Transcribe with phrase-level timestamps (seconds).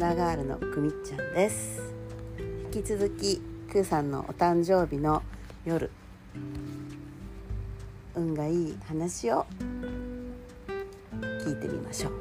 [0.00, 1.92] 村ガールのくみっちゃんです。
[2.72, 3.36] 引き続き
[3.70, 5.22] くーさんのお誕生日の
[5.66, 5.90] 夜
[8.14, 9.44] 運がいい話を
[11.44, 12.12] 聞いてみましょう。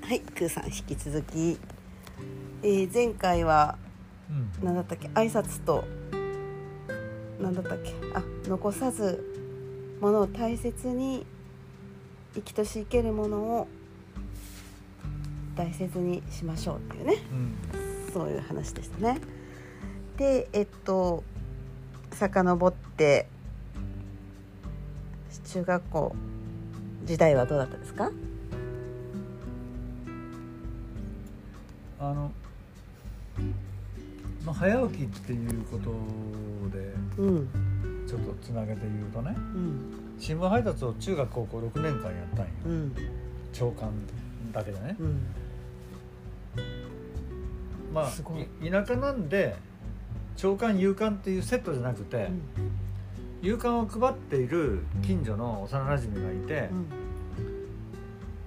[0.00, 1.58] はいくーさん引き続き、
[2.62, 3.76] えー前回は
[4.30, 5.08] うん何だったっけ？
[5.08, 5.84] 挨拶と
[7.38, 7.92] 何だったっけ？
[8.14, 9.22] あ残さず
[10.00, 11.26] ものを大切に
[12.34, 13.68] 生きとし生けるものを
[15.56, 17.16] 大切にしましょうっていうね。
[17.32, 18.12] うん。
[18.12, 19.20] そういう話でしたね。
[20.16, 21.24] でえっと
[22.12, 23.26] 遡って
[25.46, 26.16] 中学校
[27.04, 28.10] 時代はどうだったですか？
[32.00, 32.30] あの、
[34.44, 35.90] まあ、早起きっていうこと
[36.76, 37.48] でうん。
[38.06, 40.14] ちょっとつなげて言うとねうん。
[40.18, 42.52] 新聞配達を中学高校6年間やったんよ。
[42.66, 42.94] うん。
[43.52, 43.90] 長官
[44.52, 44.96] だけでね。
[45.00, 45.20] うん
[47.92, 49.56] まあ田舎なんで
[50.36, 52.28] 長官夕刊っていうセットじゃなくて、
[53.40, 56.74] 夕刊を配っている近所の幼なじみがいてう、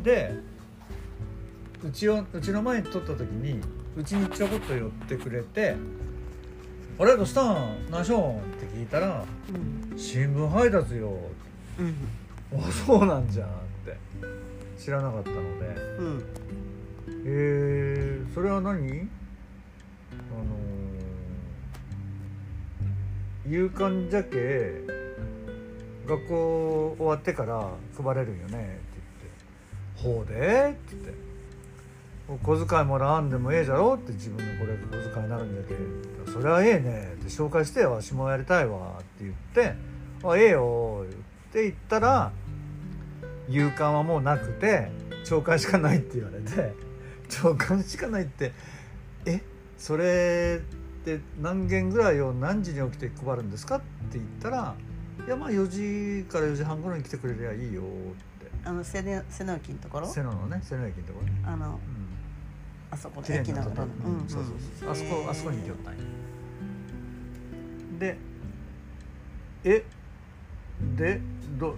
[0.00, 0.02] ん。
[0.02, 0.34] で
[1.82, 3.60] うちをうちの前に撮った時に
[3.96, 5.74] うちにちょこっと寄ってくれて
[7.00, 7.90] 「あれどうしたん？
[7.90, 11.16] 何しょん?」って聞いたらうん「新聞配達よ」
[11.80, 11.94] うん。
[12.58, 13.50] あそうなんじゃんっ
[13.86, 13.96] て
[14.78, 15.40] 知らなかったので。
[15.98, 16.24] うん
[17.24, 17.89] 「えー、
[18.34, 18.72] それは何？
[18.72, 24.82] あのー、夕刊じゃけ
[26.06, 28.80] 学校終わってから配れるんよね」
[29.98, 31.30] って言って「ほうで?」って言って。
[32.28, 33.94] お小遣いもらわんでもええじゃろ？
[33.94, 35.80] って自分のこれ小遣いになるんだけど
[36.32, 38.98] 「それはええね」って紹介してわしもやりたいわ。
[39.00, 39.74] って言って
[40.22, 41.04] 「あええよ」
[41.50, 42.30] って言ったら
[43.48, 44.92] 夕刊はもうなくて
[45.24, 46.89] 朝刊しかないって言われて。
[47.30, 48.52] 朝刊しかないって
[49.24, 49.40] え
[49.78, 54.74] それって何件ぐらいを何時に起きて配るんですかって言ったら
[55.26, 58.50] 「いやまあ4時から4時半頃に来てくれりゃいいよ」って。
[58.62, 59.12] あの瀬野
[59.56, 60.06] 駅のところ？
[60.06, 61.78] 瀬野のね瀬野駅のところね、あのうん。
[62.90, 64.28] あそこの駅のとこなところうん。
[64.28, 66.00] そうそうそうあそこあそこに行きよったんや。
[67.98, 68.18] で
[69.64, 69.84] え
[70.96, 71.20] で
[71.58, 71.76] ど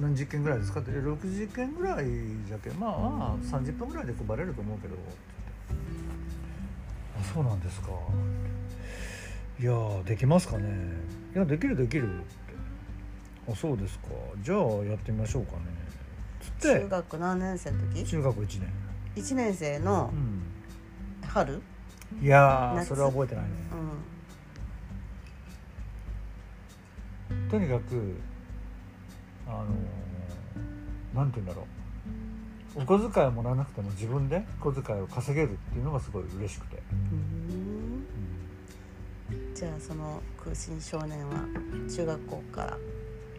[0.00, 0.90] 何十件ぐらいですかって。
[0.92, 2.06] え60件ぐらい
[2.46, 4.94] じゃけまあまあ30分ぐらいで配れると思うけど。
[4.94, 5.04] って
[5.68, 5.84] 言って
[7.20, 7.88] あそうなんですか。
[9.60, 10.68] いやーできますかね。
[11.34, 12.20] いやできるできる。
[12.20, 12.24] って
[13.50, 14.06] あそうですか。
[14.40, 15.58] じゃあやってみましょうかね。
[16.40, 16.80] つって。
[16.80, 18.04] 中学何年生の時？
[18.04, 18.72] 中学1年。
[19.16, 20.42] 1年生のうん。
[21.28, 21.60] 春？
[22.22, 23.50] いやそれは覚えてないね。
[27.30, 27.48] うん。
[27.50, 28.16] とにかく
[29.48, 30.08] あのー
[31.14, 32.82] なんて言うんだろう。
[32.82, 38.06] お小遣いをもらわなくても自分で小遣いを稼げるっていうのがすごい嬉しくて、うん。
[39.54, 41.34] じゃあその空心少年は
[41.88, 42.78] 中学校から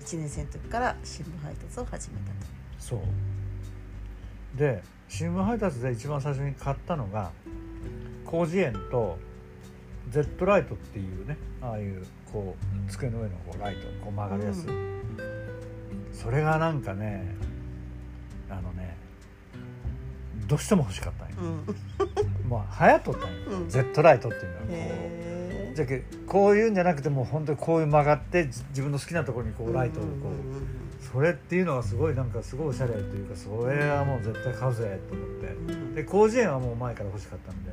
[0.00, 2.34] 1年生の時から新聞配達を始めたと。
[2.78, 4.58] そう。
[4.58, 7.30] で新聞配達で一番最初に買ったのが
[8.28, 9.18] 広辞苑と
[10.10, 14.91] Z ライトっていうねああいうこう机の上のこうライトこう曲がるやつ、う
[16.22, 17.34] それがなんかね
[18.48, 18.96] あのね
[20.46, 22.48] どうしても欲しかったんよ、うん。
[22.48, 23.68] まあ流行っとったんよ、うん。
[23.68, 24.72] Z ライトっていうのはこう。
[24.72, 35.46] へじゃけこういうんじゃなくてもう本当にこういう曲がってじ自分の好きなところにこうライトをこう、それっていうのがすごいなんかすごいおしゃれというかそれはもう絶対買うぜと思って。
[35.46, 35.94] うん。
[35.94, 37.70] で広辞苑はもう前から欲しかったんで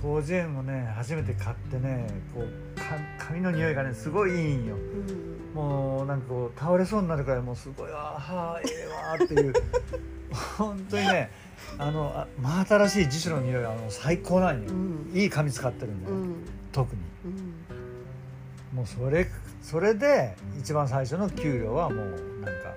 [0.00, 2.84] 広辞苑をね初めて買ってねこうか
[3.18, 4.76] 髪の匂いがねすごいいいんよ。
[4.76, 5.38] うん。
[5.54, 9.52] もうなんかこう倒れそうになるからいもうすごいあーはーええわーっていう。
[10.56, 11.30] 本当にね
[11.78, 15.10] あのあ真新しい辞書の匂いはもう最高なんよ、うん。
[15.14, 16.34] いい紙使ってるんだよ、うん。
[16.70, 17.02] 特に。
[17.24, 18.76] うん。
[18.76, 19.26] もうそれ
[19.62, 22.74] それで一番最初の給料はもうなんか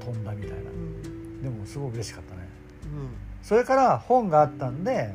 [0.00, 0.56] 飛んだみたいな。
[0.56, 1.42] うん。
[1.42, 2.48] でもすごく嬉しかったね。
[2.84, 3.08] うん。
[3.42, 5.14] それから本があったんで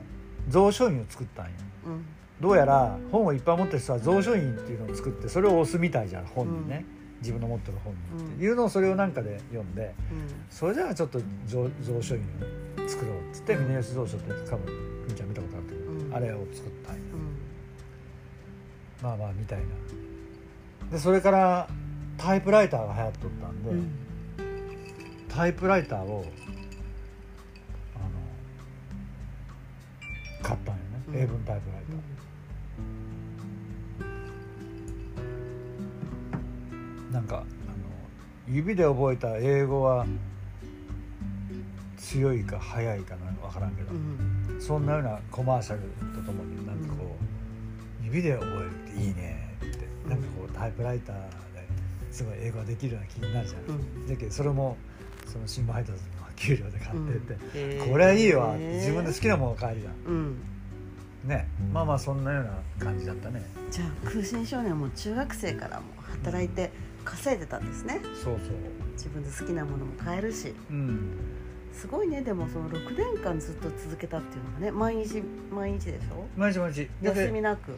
[0.52, 1.52] 蔵書院を作ったんよ
[1.88, 2.06] うん。
[2.40, 6.86] どうやら本をいっぱい持ってる人は蔵書院っていうのを作ってそれを押すみたいじゃん本にね、
[7.20, 8.44] 自分の持ってる本に、って。
[8.44, 9.94] いうのをそれをなんかで読んで
[10.50, 11.20] それじゃあちょっと
[11.50, 13.68] 蔵蔵書院を作ろうっつってうん。
[13.68, 16.16] 峰吉蔵書って多分みーちゃん見たことあるけど、うん。
[16.16, 19.06] あれを作ったんようん。
[19.06, 19.66] まあまあみたいな。
[20.92, 21.68] でそれから
[22.18, 23.92] タイプライターが流行っとったんで、うん。
[25.28, 26.26] タイプライターを
[30.42, 31.16] 買ったんよね、うん。
[31.18, 37.46] 英文タイプライター、なんかあの
[38.48, 40.06] 指で覚えた英語は
[41.98, 44.58] 強いか速いかな分からんけど、うん。
[44.60, 45.82] そんなようなコマーシャル
[46.16, 47.16] とともになんかこ
[48.02, 50.10] う、指で覚えるっていいねってうん。
[50.10, 51.30] なんかこうタイプライターで
[52.12, 54.08] すごい英語ができるような気になるじゃん、うん。
[54.08, 54.78] だけどそれも
[55.28, 58.56] その新聞配達の給料で買ってって、へーこれはいいわ。
[58.56, 60.32] 自分で好きなもの買えるじゃうん。
[60.32, 60.36] ん
[61.26, 61.48] ね。
[61.74, 62.52] まあまあそんなような
[62.86, 63.44] 感じだったね。
[63.70, 65.84] じゃあ空心少年はもう中学生からも
[66.24, 66.72] 働いて
[67.04, 68.00] 稼いでたんですね。
[68.16, 68.54] そうそう。
[68.94, 70.54] 自分で好きなものも買えるし。
[70.70, 71.12] うん。
[71.74, 72.22] すごいね。
[72.22, 75.22] でもその6年間ずっと続けたっていうのがね毎日
[75.54, 76.26] 毎日でしょ？
[76.38, 76.90] 毎日毎日。
[77.02, 77.78] 休みなく。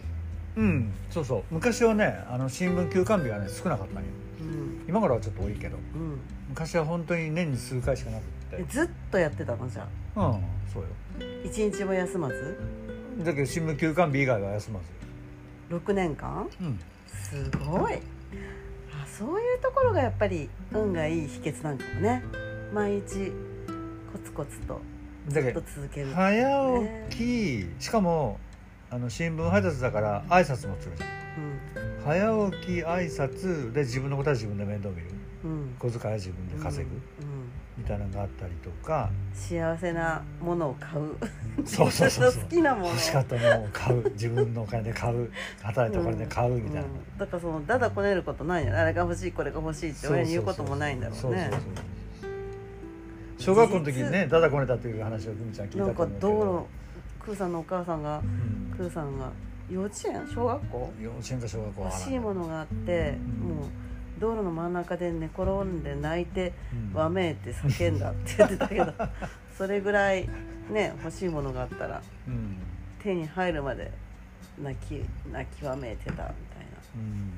[0.55, 0.91] うん。
[1.09, 1.43] そうそう。
[1.51, 4.09] 昔はねあの新聞休刊日がね少なかったんよ。
[4.41, 6.19] うん今からはちょっと多いけどうん。
[6.49, 8.57] 昔は本当に年に数回しかなくて。
[8.59, 9.69] えずっとやってたの？
[9.69, 10.27] じゃあ。
[10.27, 10.43] うん
[10.73, 10.89] そうよ。
[11.45, 12.59] 一日も休まず？
[13.23, 14.81] だけど新聞休刊日以外は休ま
[15.69, 16.49] ず6年間？
[16.59, 16.79] うん。
[17.07, 17.93] すごい。
[17.93, 22.21] あそういうところがやっぱり運がいい秘訣なんかもね。
[22.73, 23.31] 毎日
[24.11, 24.81] コツコツと
[25.29, 26.07] ずっと続ける。
[26.07, 27.65] 早起き。
[27.79, 28.41] しかも
[28.89, 31.09] あの新聞配達だから挨拶もするじゃん。
[31.09, 31.50] うん
[32.03, 35.07] 早起き挨拶で自分のことは自分で面倒見る。
[35.43, 35.75] うん。
[35.79, 36.95] 小遣いは自分で稼ぐ。
[37.23, 37.33] うん。
[37.35, 39.09] うんみたいなのがあったりとか。
[39.33, 41.15] 幸せなものを買う。
[41.65, 42.43] そうそうそうそう。
[42.43, 42.87] 好きなもの。
[42.87, 44.11] を欲しかったものを買う。
[44.11, 45.31] 自分のお金で買う。
[45.63, 47.17] 働いたお金で買うみたいな、うん。
[47.17, 48.77] だからそのだだこねることないよね。
[48.77, 51.49] あれが欲しいこれが欲しいって親に言うこともないんだろうね。
[53.39, 56.45] 小学校の時にねダダこねたっていう話を久美ちゃん聞いなんかたと思うけど。
[56.45, 56.67] 道
[57.21, 58.75] 路クーさんのお母さんがうん。
[58.77, 59.31] クーさんが
[59.71, 60.27] 幼稚園？
[60.27, 60.93] 小学校？
[61.01, 63.57] 幼稚園か小学校は欲しいものがあって、うん。
[63.57, 63.67] もう
[64.19, 66.53] 道路の真ん中で寝転んで泣いて
[66.93, 66.97] うん。
[66.97, 68.93] わめいて叫んだって言ってたけど
[69.57, 70.29] それぐらい
[70.69, 72.57] ね欲しいものがあったらうん。
[72.99, 73.91] 手に入るまで
[74.61, 76.33] 泣き泣きわめいてたみたいな。
[76.95, 77.31] うん。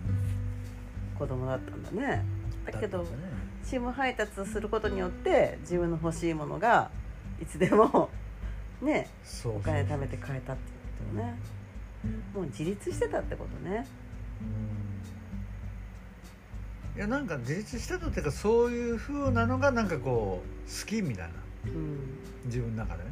[1.17, 2.25] 子供だったんだね。
[2.65, 3.07] だけどね。
[3.63, 6.91] 新聞配達することによって自分の欲しいものが
[7.41, 8.09] いつでも
[8.81, 9.07] ね
[9.45, 11.39] お金貯めて買えたっていうことね
[12.33, 13.85] もう自立してたってことね。
[16.95, 16.97] うん。
[16.97, 21.33] いやなんか自立してたっていうかそういう風なのがなんかこう好きみたいな。
[21.65, 21.99] うん。
[22.45, 23.09] 自分の中でね。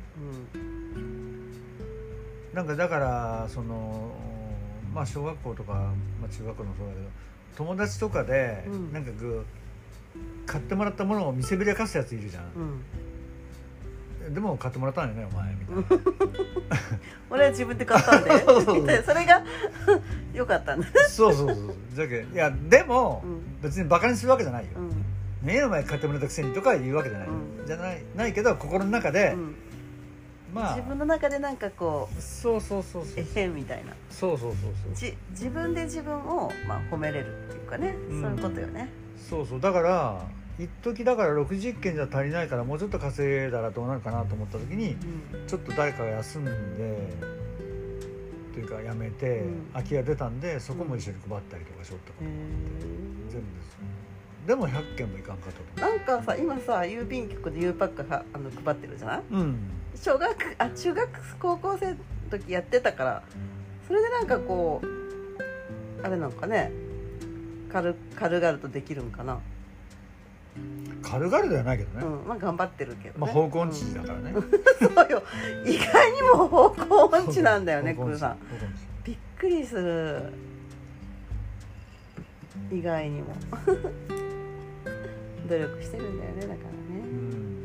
[0.95, 1.51] うん。
[2.53, 4.11] なんかだからその
[4.93, 7.05] まあ小学校とか、まあ、中学校もそうだけど
[7.55, 8.93] 友達とかで、うん。
[8.93, 9.45] なんかこう
[10.45, 12.83] 買ってもらったものを見せびらかすやついるじゃん、うん
[14.29, 16.05] でも買ってもらったんよねお前みたいな。
[17.29, 18.29] 俺は自分で買ったんで。
[18.45, 19.43] そうそうで それが
[20.33, 20.87] 良かったんだ。
[21.09, 23.61] そうそうそうじゃけいやでも、うん。
[23.61, 24.89] 別にバカにするわけじゃないよ、うん。
[25.47, 27.31] ねえお前買ってもらったくせにとか言うわけじゃない、う
[27.63, 27.65] ん。
[27.65, 29.55] じゃないないけど心の中で、うん。
[30.53, 30.75] まあ。
[30.75, 33.13] 自分の中でなんかこうそうそうそうそう。
[33.17, 33.93] えへんみたいな。
[34.09, 34.95] そうそうそうそう。
[34.95, 38.21] じ自分で自分を、まあ、褒めれるっていうかね、うん。
[38.21, 38.89] そういうことよね。
[39.29, 39.61] そうそう。
[39.61, 40.21] だから
[40.61, 44.95] 一時だから60件じゃ足りないからもうちょっと稼いだらどうなるかなと思った時に
[45.33, 45.47] うん。
[45.47, 46.51] ちょっと誰かが休んで
[48.53, 49.69] というか辞めて、うん。
[49.73, 53.31] 空き家出たんでそこも一緒に配ったりとかしよったことへもあって、ー。
[53.31, 53.77] 全部です
[54.45, 59.57] でも100件もいかんかったと思なんかさ今さ郵便局で U パックはあの配ってるじゃないううん。
[59.95, 61.97] 小学あ中学高校生の
[62.29, 63.23] 時やってたから
[63.87, 66.71] それでなんかこうあれなんかね
[67.71, 69.39] 軽軽々とできるんかな、
[71.01, 74.41] 軽々ではないけどね、うんまあ頑張ってるけどね、まあ方向音痴だからね、うん。
[74.79, 75.23] そうよ。
[75.65, 78.37] 意外にも方向音痴なんだよねクーさん。
[79.03, 80.31] びっくりする。
[82.71, 83.33] 意外にも。
[85.49, 86.55] 努力してるんだよねだからう
[86.93, 87.57] ねん。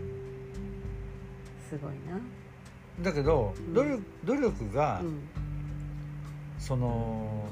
[1.69, 2.19] すごいな。
[3.05, 3.75] だけどうん。
[3.75, 5.21] 努力努力が、うん。
[6.59, 7.49] その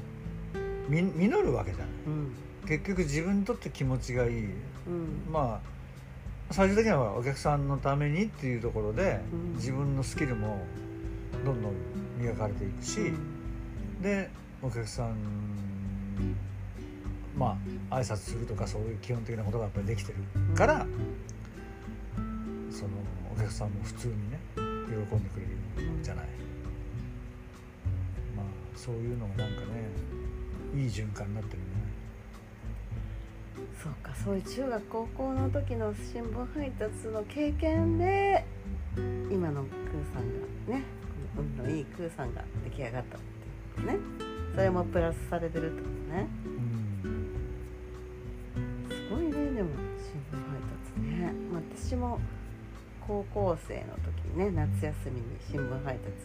[0.89, 1.89] み実るわけじゃない。
[2.07, 2.35] うん
[2.67, 4.45] 結局自分にとって気持ちがいい。
[4.87, 5.31] うん。
[5.31, 9.53] まあ最終的にはお客さんのためにっていうところで、うん。
[9.55, 10.61] 自分のスキルも
[11.43, 11.73] どんどん
[12.19, 13.13] 磨かれていくし、
[14.01, 14.29] で
[14.61, 15.15] お客さん
[17.37, 17.57] ま
[17.91, 20.85] あ挨拶するとかそういう基本的なことがやっぱりできてるから、
[22.71, 22.89] その
[23.35, 24.61] お客さんも普通にね喜
[25.15, 25.45] んでくれ
[25.85, 26.25] るんじゃない、
[28.35, 28.45] まあ
[28.75, 29.89] そういうのもなんかね
[30.73, 31.65] いい循環になってるね
[33.81, 38.45] そうかそういう中学高校の時の新聞配達の経験で
[39.31, 40.23] 今のクーさん
[40.67, 40.83] がね
[41.35, 43.21] この運のいいクーさんが出来上がったっ
[43.75, 43.99] ていうね。
[44.55, 46.27] それもプラスされてるってことね。
[46.45, 47.31] うん。
[48.89, 52.21] すごいねでも新聞配達ね、まあ、私も
[53.05, 56.15] 高校生の時にね夏休みに新聞配達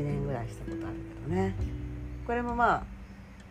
[0.00, 1.54] 1年ぐらいしたことあるけどね。
[2.26, 2.82] これもまあ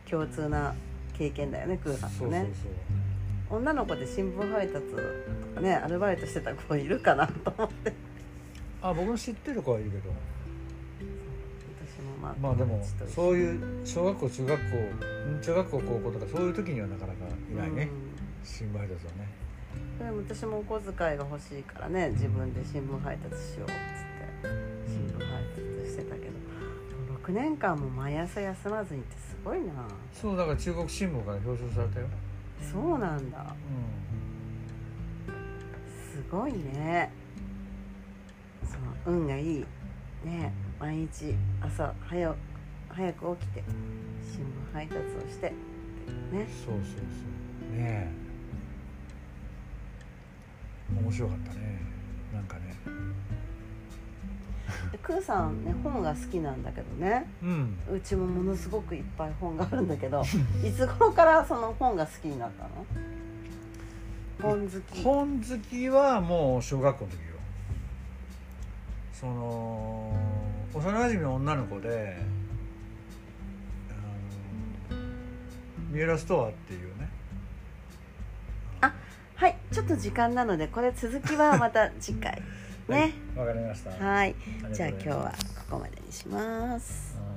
[0.09, 0.73] 共通な
[1.19, 2.47] 経験だよねクーさんとね。
[3.49, 4.95] 女の子で新聞配達と
[5.55, 7.93] かねアルバイトしてた子いるかなと思って。
[8.81, 10.09] あ僕の知ってる子はいるけど。
[11.85, 12.81] 私もまあまあでも
[13.13, 17.89] そういう小学校中学校ん中学校高校とかそういう時にはなかなかいないね、
[18.43, 19.27] 新聞配達はね。
[19.43, 19.49] うん
[19.99, 24.08] でも私もお小遣いが欲しいからね自分で新聞配達しようっつって
[27.29, 29.65] 6年間も毎朝休まずにってすごいな。
[30.11, 32.07] そうだから中国新聞から表彰されたよ、
[32.59, 33.55] そうなんだ。
[35.27, 35.31] う
[36.11, 37.11] すごいね。
[38.63, 39.65] その運がいい。
[40.25, 42.35] ね毎日朝早
[42.89, 43.63] 早く起きて
[44.23, 45.53] 新聞配達をして
[46.31, 46.41] ね。
[46.41, 46.97] ん、そうそうそ
[47.75, 47.77] う。
[47.77, 48.11] ねえ。
[50.99, 51.79] 面白かったね。
[52.33, 52.75] なんかね。
[52.85, 52.91] で
[55.01, 57.29] クーさんね本が好きなんだけどね。
[57.41, 57.77] うん。
[57.91, 60.21] うちもものすごくいっぱい本があるんだけど
[60.63, 62.85] いつ頃からその本が好きになったの？
[64.41, 65.03] 本好き。
[65.03, 67.19] 本好きはもう小学校の時よ。
[69.13, 70.15] その
[70.73, 72.17] 幼馴染の女の子で
[74.89, 74.99] あの
[75.89, 77.09] ミュラストアっていうね。
[79.39, 82.41] はいちょっと時間なのでこれ続きはまた次回
[82.89, 83.13] ね。
[83.35, 83.91] はいわかりました。
[83.91, 84.35] はい。
[84.73, 85.33] じゃあ今日は
[85.69, 87.17] ここまでにします。
[87.23, 87.28] うん